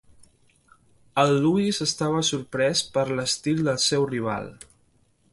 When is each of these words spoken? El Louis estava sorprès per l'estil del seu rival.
El 1.23 1.33
Louis 1.43 1.81
estava 1.85 2.23
sorprès 2.29 2.81
per 2.95 3.03
l'estil 3.11 3.61
del 3.67 3.77
seu 3.89 4.07
rival. 4.13 4.49